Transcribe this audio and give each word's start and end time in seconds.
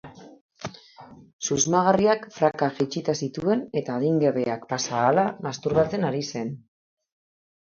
Susmagarriak 1.47 2.25
prakak 2.37 2.79
jaitsita 2.79 3.15
zituen 3.27 3.61
eta 3.83 3.99
adingabeak 4.01 4.65
pasa 4.73 4.97
ahala 5.03 5.27
masturbatzen 5.49 6.09
ari 6.11 6.25
zen. 6.35 6.53